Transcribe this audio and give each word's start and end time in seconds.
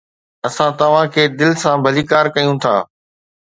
اسان 0.47 0.71
توهان 0.79 1.05
کي 1.13 1.23
دل 1.39 1.51
سان 1.63 1.75
ڀليڪار 1.85 2.25
ڪيون 2.35 2.55
ٿا 2.63 2.75